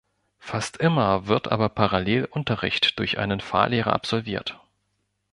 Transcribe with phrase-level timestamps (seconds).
[0.39, 4.59] Fast immer wird aber parallel Unterricht durch einen Fahrlehrer absolviert.